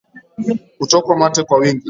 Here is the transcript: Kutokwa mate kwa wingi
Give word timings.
Kutokwa 0.77 1.17
mate 1.17 1.43
kwa 1.43 1.57
wingi 1.57 1.79